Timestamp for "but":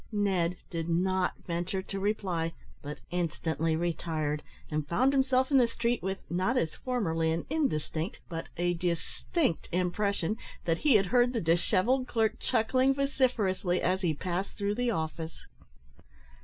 2.81-3.01, 8.27-8.49